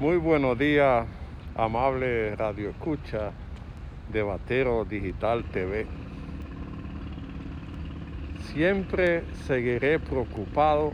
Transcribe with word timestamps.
Muy 0.00 0.16
buenos 0.16 0.58
días, 0.58 1.06
amable 1.54 2.34
Radio 2.34 2.70
Escucha 2.70 3.30
de 4.12 4.24
Batero 4.24 4.84
Digital 4.84 5.44
TV. 5.44 5.86
Siempre 8.52 9.22
seguiré 9.46 10.00
preocupado 10.00 10.92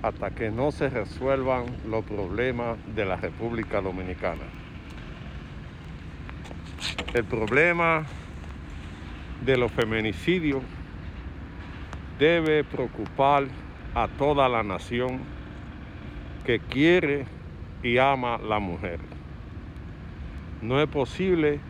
hasta 0.00 0.30
que 0.30 0.52
no 0.52 0.70
se 0.70 0.90
resuelvan 0.90 1.64
los 1.88 2.04
problemas 2.04 2.78
de 2.94 3.04
la 3.04 3.16
República 3.16 3.80
Dominicana. 3.80 4.44
El 7.12 7.24
problema 7.24 8.06
de 9.44 9.56
los 9.56 9.72
feminicidios 9.72 10.62
debe 12.16 12.62
preocupar 12.62 13.48
a 13.96 14.06
toda 14.06 14.48
la 14.48 14.62
nación 14.62 15.18
que 16.46 16.60
quiere 16.60 17.39
y 17.82 17.98
ama 17.98 18.38
la 18.38 18.58
mujer. 18.58 19.00
No 20.62 20.80
es 20.80 20.88
posible 20.88 21.60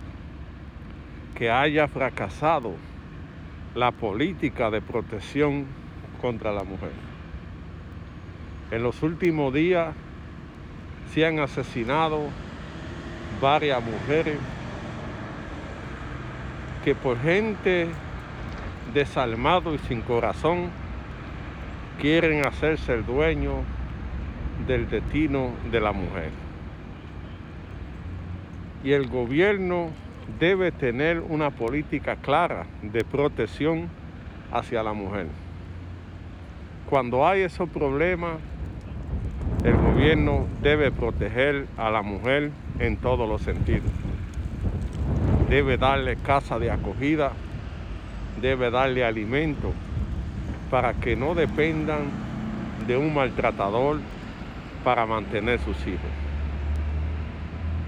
que 1.35 1.51
haya 1.51 1.89
fracasado 1.89 2.75
la 3.75 3.93
política 3.93 4.71
de 4.71 4.83
protección 4.83 5.67
contra 6.21 6.53
la 6.53 6.65
mujer. 6.65 6.93
En 8.71 8.83
los 8.83 9.03
últimos 9.03 9.55
días 9.55 9.95
se 11.13 11.25
han 11.25 11.39
asesinado 11.39 12.21
varias 13.41 13.83
mujeres 13.83 14.39
que 16.85 16.95
por 16.95 17.19
gente 17.21 17.89
desalmado 18.93 19.75
y 19.75 19.79
sin 19.79 20.03
corazón 20.03 20.71
quieren 22.01 22.47
hacerse 22.47 22.95
el 22.95 23.05
dueño 23.05 23.63
del 24.67 24.89
destino 24.89 25.51
de 25.71 25.81
la 25.81 25.93
mujer. 25.93 26.31
Y 28.83 28.93
el 28.93 29.09
gobierno 29.09 29.91
debe 30.39 30.73
tener 30.73 31.21
una 31.21 31.51
política 31.51 32.17
clara 32.17 32.67
de 32.83 33.05
protección 33.05 33.89
hacia 34.53 34.83
la 34.83 34.93
mujer. 34.93 35.27
Cuando 36.89 37.27
hay 37.27 37.43
esos 37.43 37.69
problemas, 37.69 38.39
el 39.65 39.77
gobierno 39.77 40.47
debe 40.63 40.91
proteger 40.91 41.67
a 41.77 41.91
la 41.91 42.03
mujer 42.03 42.51
en 42.79 42.97
todos 42.97 43.29
los 43.29 43.43
sentidos. 43.43 43.91
Debe 45.49 45.77
darle 45.77 46.17
casa 46.17 46.59
de 46.59 46.71
acogida, 46.71 47.33
debe 48.41 48.71
darle 48.71 49.05
alimento 49.05 49.73
para 50.71 50.95
que 50.95 51.17
no 51.17 51.35
dependan 51.35 52.05
de 52.87 52.97
un 52.97 53.13
maltratador 53.13 53.99
para 54.85 55.07
mantener 55.07 55.59
sus 55.61 55.77
hijos. 55.87 56.11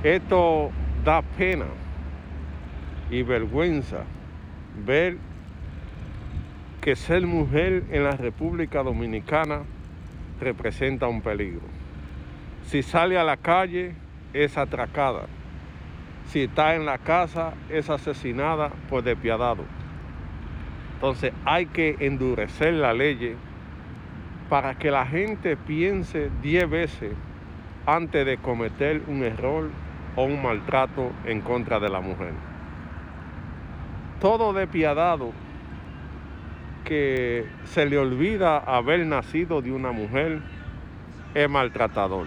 Esto 0.03 0.71
da 1.05 1.23
pena 1.23 1.67
y 3.11 3.23
vergüenza 3.23 4.05
ver 4.85 5.17
que 6.81 6.97
ser 6.97 7.27
mujer 7.27 7.85
en 7.91 8.05
la 8.05 8.13
República 8.13 8.83
Dominicana 8.83 9.61
representa 10.41 11.07
un 11.07 11.21
peligro. 11.21 11.63
Si 12.67 12.83
sale 12.83 13.19
a 13.19 13.25
la 13.25 13.37
calle 13.37 13.95
es 14.33 14.59
atracada. 14.59 15.27
Si 16.27 16.43
está 16.43 16.75
en 16.75 16.87
la 16.87 16.99
casa 16.99 17.53
es 17.69 17.91
asesinada 17.91 18.71
por 18.89 19.03
despiadado. 19.05 19.65
Entonces 20.95 21.33
hay 21.45 21.67
que 21.67 21.97
endurecer 22.01 22.75
la 22.75 22.93
ley 22.95 23.37
para 24.53 24.75
que 24.75 24.91
la 24.91 25.07
gente 25.07 25.57
piense 25.57 26.31
diez 26.43 26.69
veces 26.69 27.15
antes 27.87 28.27
de 28.27 28.37
cometer 28.37 29.01
un 29.07 29.23
error 29.23 29.71
o 30.15 30.25
un 30.25 30.43
maltrato 30.43 31.11
en 31.25 31.41
contra 31.41 31.81
de 31.81 31.89
la 31.89 32.03
mujer. 32.03 32.35
Todo 34.21 34.53
despiadado 34.53 35.33
que 36.85 37.47
se 37.65 37.87
le 37.87 37.97
olvida 37.97 38.59
haber 38.59 39.07
nacido 39.07 39.63
de 39.63 39.73
una 39.73 39.91
mujer 39.91 40.43
es 41.33 41.49
maltratador. 41.49 42.27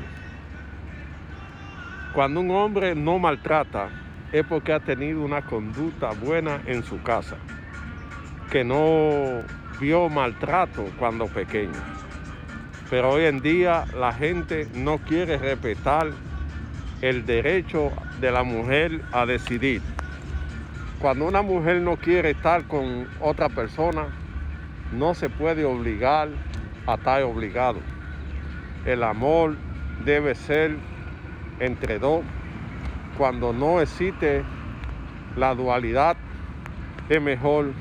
Cuando 2.15 2.39
un 2.39 2.49
hombre 2.49 2.95
no 2.95 3.19
maltrata 3.19 3.89
es 4.31 4.43
porque 4.47 4.73
ha 4.73 4.79
tenido 4.79 5.21
una 5.21 5.43
conducta 5.43 6.09
buena 6.09 6.59
en 6.65 6.81
su 6.81 7.03
casa, 7.03 7.37
que 8.49 8.63
no 8.63 9.43
vio 9.79 10.09
maltrato 10.09 10.85
cuando 10.97 11.27
pequeño. 11.27 12.04
Pero 12.89 13.11
hoy 13.11 13.25
en 13.25 13.41
día 13.41 13.85
la 13.97 14.13
gente 14.13 14.67
no 14.75 14.99
quiere 14.99 15.37
respetar 15.37 16.11
el 17.01 17.25
derecho 17.25 17.91
de 18.21 18.31
la 18.31 18.43
mujer 18.43 19.01
a 19.11 19.25
decidir. 19.25 19.81
Cuando 20.99 21.25
una 21.25 21.41
mujer 21.41 21.81
no 21.81 21.97
quiere 21.97 22.31
estar 22.31 22.63
con 22.65 23.07
otra 23.19 23.49
persona, 23.49 24.07
no 24.91 25.13
se 25.13 25.29
puede 25.29 25.65
obligar 25.65 26.29
a 26.85 26.93
estar 26.93 27.23
obligado. 27.23 27.79
El 28.85 29.03
amor 29.03 29.55
debe 30.05 30.35
ser 30.35 30.77
entre 31.59 31.99
dos. 31.99 32.23
Cuando 33.17 33.51
no 33.51 33.81
existe 33.81 34.43
la 35.35 35.55
dualidad, 35.55 36.17
es 37.09 37.21
mejor 37.21 37.73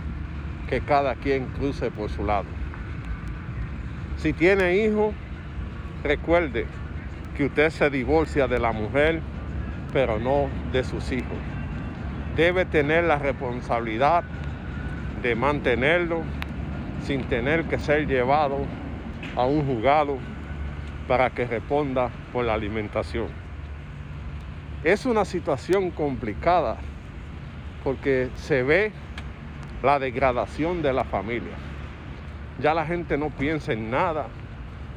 que 0.68 0.80
cada 0.80 1.14
quien 1.14 1.46
cruce 1.46 1.90
por 1.90 2.10
su 2.10 2.24
lado. 2.24 2.53
Si 4.16 4.32
tiene 4.32 4.76
hijos, 4.76 5.14
recuerde 6.02 6.66
que 7.36 7.46
usted 7.46 7.70
se 7.70 7.90
divorcia 7.90 8.46
de 8.46 8.58
la 8.58 8.72
mujer, 8.72 9.20
pero 9.92 10.18
no 10.18 10.48
de 10.72 10.84
sus 10.84 11.12
hijos. 11.12 11.36
Debe 12.36 12.64
tener 12.64 13.04
la 13.04 13.18
responsabilidad 13.18 14.24
de 15.22 15.34
mantenerlo 15.34 16.22
sin 17.02 17.24
tener 17.24 17.64
que 17.64 17.78
ser 17.78 18.06
llevado 18.06 18.58
a 19.36 19.44
un 19.44 19.66
juzgado 19.66 20.18
para 21.06 21.30
que 21.30 21.46
responda 21.46 22.10
por 22.32 22.44
la 22.44 22.54
alimentación. 22.54 23.28
Es 24.84 25.06
una 25.06 25.24
situación 25.24 25.90
complicada 25.90 26.76
porque 27.82 28.30
se 28.36 28.62
ve 28.62 28.92
la 29.82 29.98
degradación 29.98 30.82
de 30.82 30.92
la 30.92 31.04
familia 31.04 31.73
ya 32.60 32.74
la 32.74 32.86
gente 32.86 33.18
no 33.18 33.30
piensa 33.30 33.72
en 33.72 33.90
nada 33.90 34.26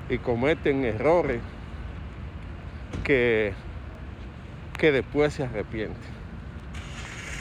y 0.09 0.17
cometen 0.19 0.85
errores 0.85 1.41
que, 3.03 3.53
que 4.77 4.91
después 4.91 5.33
se 5.33 5.43
arrepienten. 5.43 6.17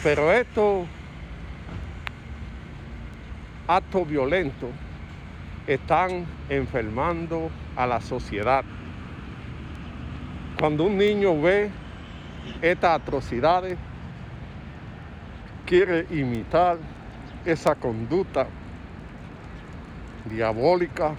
Pero 0.03 0.33
estos 0.33 0.87
actos 3.69 4.09
violentos 4.09 4.71
están 5.67 6.27
enfermando 6.49 7.51
a 7.75 7.87
la 7.87 8.01
sociedad. 8.01 8.65
Cuando 10.59 10.85
un 10.85 10.97
niño 10.97 11.41
ve 11.41 11.71
estas 12.63 13.01
atrocidades, 13.01 13.77
quiere 15.67 16.07
imitar 16.11 16.79
esa 17.45 17.75
conducta 17.75 18.47
diabólica 20.31 21.15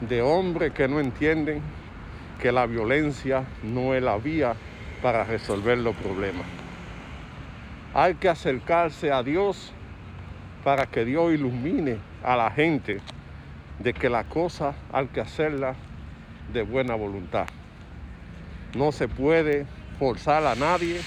de 0.00 0.22
hombres 0.22 0.72
que 0.72 0.88
no 0.88 1.00
entienden 1.00 1.62
que 2.40 2.52
la 2.52 2.66
violencia 2.66 3.44
no 3.62 3.94
es 3.94 4.02
la 4.02 4.18
vía 4.18 4.54
para 5.02 5.24
resolver 5.24 5.78
los 5.78 5.96
problemas. 5.96 6.46
Hay 7.94 8.14
que 8.14 8.28
acercarse 8.28 9.10
a 9.10 9.22
Dios 9.22 9.72
para 10.62 10.86
que 10.86 11.04
Dios 11.04 11.32
ilumine 11.32 11.98
a 12.22 12.36
la 12.36 12.50
gente 12.50 13.00
de 13.78 13.94
que 13.94 14.08
la 14.08 14.24
cosa 14.24 14.74
hay 14.92 15.06
que 15.06 15.20
hacerla 15.20 15.74
de 16.52 16.62
buena 16.62 16.94
voluntad. 16.94 17.46
No 18.74 18.92
se 18.92 19.08
puede 19.08 19.66
forzar 19.98 20.46
a 20.46 20.54
nadie 20.54 21.00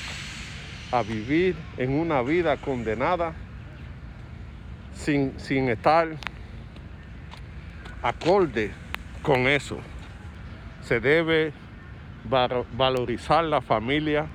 a 0.92 1.04
vivir 1.04 1.56
en 1.77 1.92
una 1.92 2.21
vida 2.21 2.57
condenada 2.57 3.33
sin, 4.94 5.39
sin 5.39 5.69
estar 5.69 6.09
acorde 8.01 8.72
con 9.22 9.48
eso. 9.48 9.78
Se 10.81 11.00
debe 11.00 11.54
valorizar 12.74 13.44
la 13.44 13.62
familia 13.62 14.28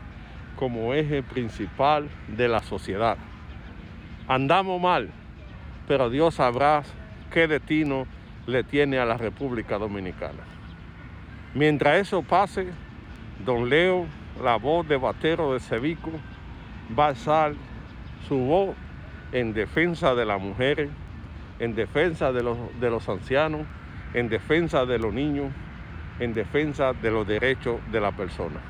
como 0.56 0.94
eje 0.94 1.22
principal 1.22 2.08
de 2.28 2.48
la 2.48 2.60
sociedad. 2.60 3.16
Andamos 4.28 4.80
mal, 4.80 5.10
pero 5.88 6.10
Dios 6.10 6.36
sabrá 6.36 6.82
qué 7.30 7.46
destino 7.48 8.06
le 8.46 8.62
tiene 8.64 8.98
a 8.98 9.04
la 9.04 9.16
República 9.16 9.78
Dominicana. 9.78 10.44
Mientras 11.54 11.98
eso 11.98 12.22
pase, 12.22 12.68
don 13.44 13.68
Leo, 13.68 14.06
la 14.42 14.56
voz 14.56 14.86
de 14.88 14.96
batero 14.96 15.52
de 15.52 15.60
Cevico, 15.60 16.10
va 16.96 17.06
a 17.06 17.08
alzar 17.08 17.54
su 18.28 18.36
voz 18.36 18.76
en 19.32 19.54
defensa 19.54 20.14
de 20.14 20.24
las 20.24 20.40
mujeres 20.40 20.90
en 21.58 21.74
defensa 21.74 22.32
de 22.32 22.42
los, 22.42 22.58
de 22.80 22.90
los 22.90 23.08
ancianos, 23.08 23.62
en 24.12 24.28
defensa 24.28 24.86
de 24.86 24.98
los 24.98 25.12
niños, 25.12 25.52
en 26.18 26.34
defensa 26.34 26.92
de 26.92 27.10
los 27.10 27.26
derechos 27.26 27.80
de 27.90 28.00
la 28.00 28.12
persona. 28.12 28.60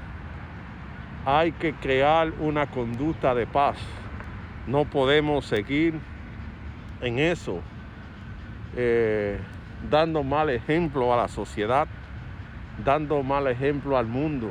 Hay 1.27 1.53
que 1.53 1.75
crear 1.75 2.33
una 2.41 2.67
conducta 2.67 3.35
de 3.35 3.47
paz. 3.47 3.77
No 4.67 4.85
podemos 4.85 5.47
seguir 5.47 5.99
en 7.01 7.19
eso, 7.19 7.61
eh, 8.77 9.39
dando 9.91 10.23
mal 10.23 10.51
ejemplo 10.51 11.13
a 11.13 11.17
la 11.17 11.29
sociedad, 11.29 11.87
dando 12.85 13.23
mal 13.23 13.47
ejemplo 13.47 13.97
al 13.97 14.07
mundo 14.07 14.51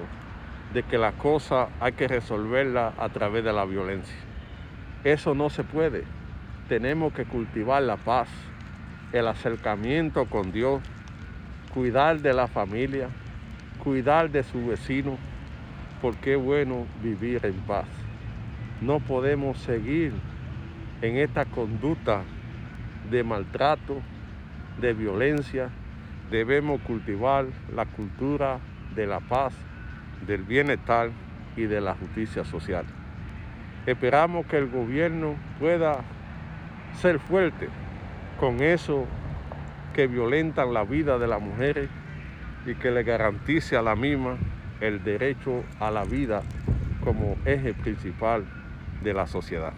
de 0.74 0.84
que 0.84 0.98
la 0.98 1.12
cosa 1.14 1.70
hay 1.80 1.94
que 1.94 2.08
resolverla 2.08 2.94
a 2.98 3.10
través 3.10 3.44
de 3.44 3.54
la 3.54 3.66
violencia. 3.66 4.16
Eso 5.04 5.36
no 5.36 5.50
se 5.50 5.64
puede. 5.64 6.04
Tenemos 6.74 7.14
que 7.14 7.26
cultivar 7.26 7.84
la 7.84 7.98
paz, 7.98 8.28
el 9.12 9.28
acercamiento 9.28 10.26
con 10.26 10.52
Dios, 10.52 10.82
cuidar 11.72 12.20
de 12.20 12.34
la 12.34 12.48
familia, 12.48 13.10
cuidar 13.84 14.32
de 14.32 14.42
su 14.42 14.66
vecino, 14.66 15.20
porque 16.02 16.34
es 16.34 16.42
bueno 16.42 16.88
vivir 17.04 17.46
en 17.46 17.54
paz. 17.68 17.86
No 18.82 19.00
podemos 19.00 19.60
seguir 19.60 20.14
en 21.04 21.18
esta 21.18 21.46
conducta 21.46 22.24
de 23.12 23.24
maltrato, 23.24 24.02
de 24.82 24.96
violencia. 24.96 25.70
Debemos 26.32 26.82
cultivar 26.82 27.46
la 27.72 27.86
cultura 27.86 28.58
de 28.96 29.06
la 29.06 29.20
paz, 29.20 29.54
del 30.26 30.42
bienestar 30.42 31.12
y 31.56 31.66
de 31.66 31.82
la 31.82 31.94
justicia 31.94 32.44
social. 32.44 32.86
Esperamos 33.86 34.48
que 34.48 34.58
el 34.58 34.72
gobierno 34.72 35.36
pueda 35.60 36.04
ser 36.96 37.20
fuerte 37.20 37.70
con 38.40 38.62
eso 38.62 39.06
que 39.94 40.08
violentan 40.08 40.74
la 40.74 40.84
vida 40.84 41.18
de 41.18 41.28
las 41.28 41.42
mujeres 41.42 41.90
y 42.66 42.76
que 42.76 42.92
le 42.92 43.04
garantice 43.04 43.78
a 43.78 43.82
la 43.82 43.96
misma 43.96 44.38
el 44.82 45.04
derecho 45.04 45.64
a 45.80 45.92
la 45.92 46.04
vida 46.04 46.42
como 47.04 47.38
eje 47.46 47.74
principal 47.74 48.46
de 49.04 49.14
la 49.14 49.28
sociedad. 49.28 49.74